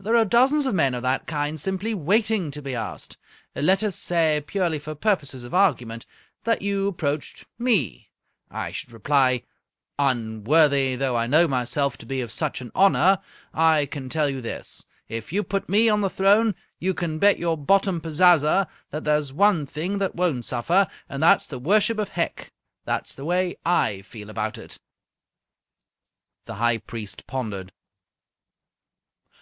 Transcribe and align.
There 0.00 0.16
are 0.16 0.24
dozens 0.24 0.64
of 0.64 0.74
men 0.74 0.94
of 0.94 1.02
that 1.02 1.26
kind 1.26 1.60
simply 1.60 1.92
waiting 1.92 2.50
to 2.52 2.62
be 2.62 2.74
asked. 2.74 3.18
Let 3.54 3.82
us 3.82 3.94
say, 3.96 4.42
purely 4.46 4.78
for 4.78 4.94
purposes 4.94 5.44
of 5.44 5.52
argument, 5.52 6.06
that 6.44 6.62
you 6.62 6.88
approached 6.88 7.44
me. 7.58 8.08
I 8.50 8.70
should 8.70 8.92
reply, 8.92 9.42
'Unworthy 9.98 10.96
though 10.96 11.16
I 11.16 11.26
know 11.26 11.46
myself 11.46 11.98
to 11.98 12.06
be 12.06 12.22
of 12.22 12.32
such 12.32 12.62
an 12.62 12.72
honour, 12.74 13.18
I 13.52 13.84
can 13.84 14.08
tell 14.08 14.30
you 14.30 14.40
this. 14.40 14.86
If 15.06 15.34
you 15.34 15.42
put 15.44 15.68
me 15.68 15.90
on 15.90 16.00
the 16.00 16.08
throne, 16.08 16.54
you 16.78 16.94
can 16.94 17.18
bet 17.18 17.38
your 17.38 17.58
bottom 17.58 18.00
pazaza 18.00 18.68
that 18.90 19.04
there's 19.04 19.34
one 19.34 19.66
thing 19.66 19.98
that 19.98 20.14
won't 20.14 20.46
suffer, 20.46 20.86
and 21.10 21.22
that 21.22 21.42
is 21.42 21.46
the 21.46 21.58
worship 21.58 21.98
of 21.98 22.08
Hec!' 22.08 22.50
That's 22.86 23.12
the 23.12 23.26
way 23.26 23.58
I 23.66 24.00
feel 24.00 24.30
about 24.30 24.56
it." 24.56 24.78
The 26.46 26.54
High 26.54 26.78
Priest 26.78 27.26
pondered. 27.26 27.70